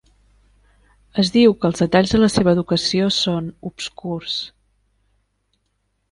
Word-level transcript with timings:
Es 1.23 1.29
diu 1.33 1.51
que 1.59 1.67
els 1.71 1.83
detalls 1.83 2.13
de 2.15 2.21
la 2.21 2.29
seva 2.35 2.53
educació 2.57 3.09
són 3.17 3.51
"obscurs". 3.71 4.39